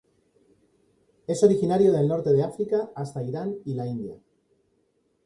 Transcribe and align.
Es 1.27 1.43
originario 1.43 1.91
del 1.93 2.07
norte 2.07 2.33
de 2.33 2.41
África 2.41 2.89
hasta 2.95 3.21
Irán 3.21 3.57
y 3.65 3.75
la 3.75 3.85
India. 3.85 4.19